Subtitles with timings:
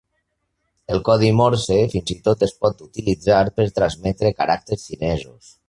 [0.95, 5.57] El codi Morse fins i tot es pot utilitzar per transmetre caràcters xinesos.